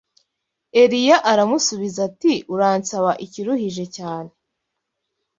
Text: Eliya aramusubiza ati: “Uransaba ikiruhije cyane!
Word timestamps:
Eliya 0.81 1.17
aramusubiza 1.31 1.99
ati: 2.09 2.33
“Uransaba 2.53 3.11
ikiruhije 3.25 3.85
cyane! 3.95 4.31